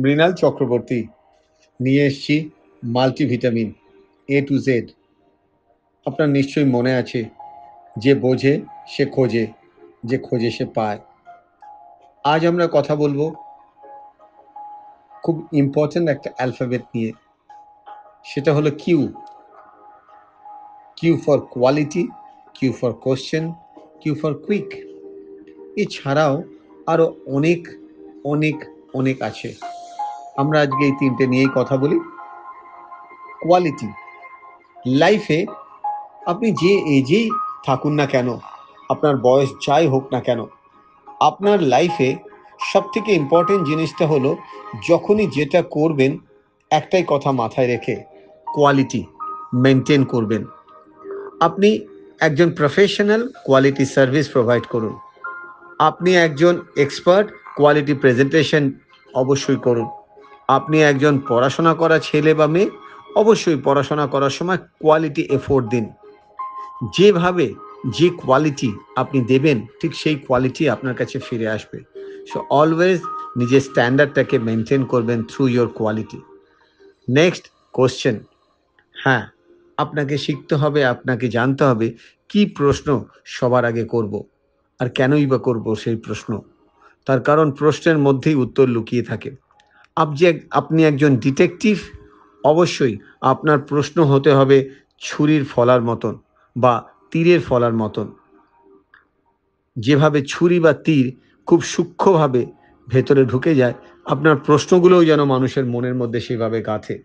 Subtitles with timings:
[0.00, 1.06] মৃণাল চক্রবর্তী,
[1.80, 2.50] নিয়ে এসছি
[2.82, 3.72] multivitamin
[4.28, 4.90] A to Z
[6.06, 7.24] আপনার নিশ্চয়ই মনে আছে
[7.98, 9.46] যে বোঝে, সে খোঁজে,
[10.04, 10.98] যে খোঁজে সে পায়।
[12.24, 13.34] আজ আমরা কথা বলব
[15.24, 17.12] খুব ইম্পর্ট্যান্ট একটা অ্যালফাবেট নিয়ে।
[18.24, 19.12] সেটা হলো Q
[20.96, 22.08] Q for quality
[22.54, 23.52] Q for question
[24.00, 24.68] Q for quick
[25.76, 26.42] এছাড়াও
[26.86, 27.68] আরও অনেক
[28.24, 28.64] অনেক
[28.94, 29.54] অনেক আছে।
[30.40, 31.98] আমরা আজকে এই তিনটে নিয়েই কথা বলি।
[33.42, 33.88] কোয়ালিটি
[34.86, 35.46] লাইফে
[36.26, 37.30] আপনি যে এজেই
[37.66, 38.28] থাকুন না কেন,
[38.88, 40.46] আপনার বয়স যাই হোক না কেন,
[41.20, 42.16] আপনার লাইফে
[42.72, 44.36] সব থেকে ইম্পর্টেন্ট জিনিসটা হলো
[44.88, 46.18] যখনই যেটা করবেন,
[46.70, 47.96] একটাই কথা মাথায় রেখে
[48.54, 49.06] কোয়ালিটি
[49.54, 50.42] মেনটেন করবেন।
[51.40, 51.68] আপনি
[52.20, 54.94] একজন প্রফেশনাল কোয়ালিটি সার্ভিস প্রোভাইড করুন।
[55.78, 57.26] আপনি একজন এক্সপার্ট
[57.56, 58.72] কোয়ালিটি প্রেজেন্টেশন
[59.14, 59.88] অবশ্যই করুন।
[60.48, 62.70] আপনি একজন পড়াশোনা করা ছেলে বা মেয়ে,
[63.16, 65.84] অবশ্যই পড়াশোনা করার সময় কোয়ালিটি এফোর্ট দিন।
[66.96, 67.54] যেভাবে
[67.98, 71.78] যে কোয়ালিটি আপনি দেবেন, ঠিক সেই কোয়ালিটি আপনার কাছে ফিরে আসবে।
[72.32, 73.00] সো অলওয়েজ
[73.36, 76.18] নিজের স্ট্যান্ডার্ডটাকে মেনটেন করবেন through your quality
[77.08, 78.16] next question
[78.96, 79.24] হ্যাঁ
[79.78, 81.94] আপনাকে শিখতে হবে, আপনাকে জানতে হবে
[82.28, 84.26] কি প্রশ্ন সবার আগে করব
[84.80, 86.40] আর কেনই বা করব সেই প্রশ্ন।
[87.04, 89.30] তার কারণ প্রশ্নের মধ্যেই উত্তর লুকিয়ে থাকে।
[89.96, 91.78] আপনি এক- আপনি একজন ডিটেকটিভ
[92.44, 96.18] অবশ্যই আপনার প্রশ্ন হতে হবে ছুরির ফলার মতন
[96.56, 98.12] বা তীরের ফলার মতন।
[99.76, 102.46] যেভাবে ছুরি বা তীর খুব সূক্ষ্মভাবে
[102.88, 107.02] ভেতরে ঢুকে যায়, আপনার প্রশ্নগুলোও যেন মানুষের মনের মধ্যে সেভাবে গাঁথে।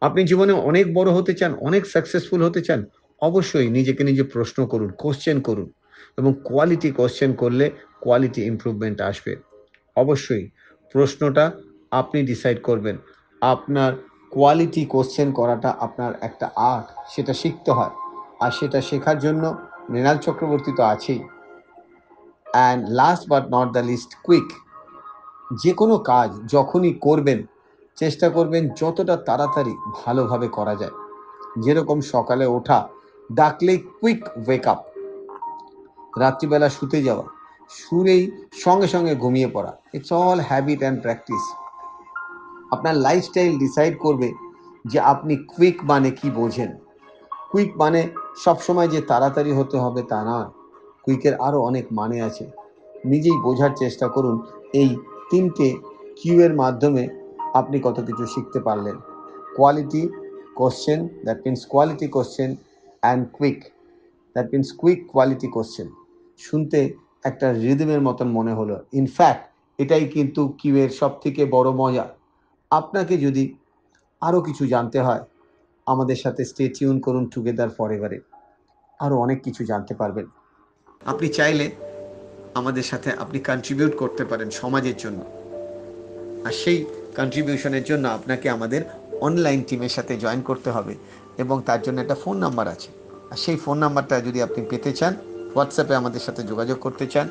[0.00, 2.84] আপনি জীবনে অনেক বড় হতে চান, অনেক সাকসেসফুল হতে চান,
[3.20, 5.70] অবশ্যই নিজেকে নিজে প্রশ্ন করুন কোশ্চেন করুন
[6.18, 9.36] এবং কোয়ালিটি কোশ্চেন করলে কোয়ালিটি ইম্প্রুভমেন্ট আসবে।
[9.96, 10.48] অবশ্যই
[10.94, 11.44] প্রশ্নটা
[11.90, 12.96] আপনি ডিসাইড করবেন।
[13.42, 13.92] আপনার
[14.32, 17.94] কোয়ালিটি কোশ্চেন করাটা আপনার একটা আর্ট সেটা শিখতে হয়।
[18.40, 19.44] আর সেটা শেখার জন্য
[19.90, 21.22] মৃণাল চক্রবর্তী তো আছেই।
[22.52, 24.48] And last but not the least quick
[25.62, 27.38] যে কোনো কাজ যখনই করবেন,
[27.96, 30.94] চেষ্টা করবেন যতটা তাড়াতাড়ি ভালোভাবে করা যায়।
[31.64, 32.78] যেরকম সকালে ওঠা,
[33.32, 34.80] ডাকলেই কুইক ওয়েক আপ
[36.18, 37.24] রাত্রিবেলা শুতে যাওয়া।
[37.68, 41.42] শুরেই সঙ্গে সঙ্গে ঘুমিয়ে পড়া। It's all habit and practice
[42.70, 44.32] আপনার লাইফস্টাইল ডিসাইড করবে
[44.84, 46.76] যে আপনি কুইক মানে কি বোঝেন।
[47.50, 48.08] কুইক মানে
[48.44, 50.50] সবসময় যে তাড়াতাড়ি হতে হবে তা নয়।
[51.02, 52.50] কুইকের আরও অনেক মানে আছে।
[53.04, 54.96] নিজেই বোঝার চেষ্টা করুন, এই
[55.30, 55.76] তিনটে
[56.16, 57.08] কিউয়ের মাধ্যমে
[57.54, 58.96] আপনি কত কিছু শিখতে পারলেন।
[59.56, 60.08] Quality
[60.54, 62.56] question that means quality question
[63.00, 63.64] and quick
[64.36, 65.88] that means quick quality question
[66.38, 69.42] শুনতে একটা রিদমের মতন মনে হলো। ইনফ্যাক্ট
[69.78, 72.08] এটাই কিন্তু কিউয়ের সব থেকে বড় মজা।
[72.70, 73.54] আপনাকে যদি
[74.20, 75.20] আরও কিছু জানতে হয়,
[75.86, 78.20] আমাদের সাথে স্টে টিউন করুন টুগেদার ফর এভারে
[78.98, 80.26] আরও অনেক কিছু জানতে পারবেন।
[81.06, 81.70] আপনি চাইলে
[82.54, 85.20] আমাদের সাথে আপনি কন্ট্রিবিউট করতে পারেন সমাজের জন্য।
[86.46, 86.84] আর সেই
[87.16, 88.82] কন্ট্রিবিউশনের জন্য আপনাকে আমাদের
[89.20, 90.94] অনলাইন টিমের সাথে জয়েন করতে হবে।
[91.38, 92.88] এবং তার জন্য একটা ফোন নাম্বার আছে।
[93.30, 95.16] আর সেই ফোন নাম্বারটা যদি আপনি পেতে চান
[95.54, 97.28] হোয়াটসঅ্যাপে আমাদের সাথে যোগাযোগ করতে চান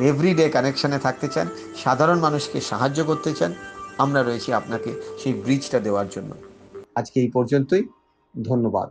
[0.00, 1.46] এভরিডে কানেকশানে থাকতে চান,
[1.84, 3.54] সাধারণ মানুষকে সাহায্য করতে চান,
[3.98, 6.34] আমরা রয়েছি আপনাকে সেই ব্রিজটা দেওয়ার জন্য।
[6.94, 7.84] আজকে এই পর্যন্তই,
[8.44, 8.88] ধন্যবাদ।